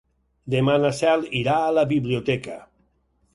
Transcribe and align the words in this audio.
Demà 0.53 0.77
na 0.85 0.89
Cel 0.99 1.25
irà 1.41 1.59
a 1.67 1.75
la 1.81 1.85
biblioteca. 1.93 2.57